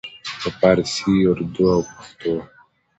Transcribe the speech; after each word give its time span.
په 0.39 0.49
پارسي، 0.59 1.15
اردو 1.29 1.63
او 1.75 1.81
پښتو 1.95 2.33